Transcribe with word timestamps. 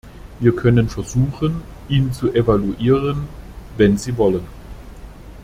Wir 0.39 0.55
können 0.55 0.89
versuchen, 0.89 1.61
ihn 1.87 2.11
zu 2.11 2.33
evaluieren, 2.33 3.27
wenn 3.77 3.99
Sie 3.99 4.17
wollen. 4.17 4.47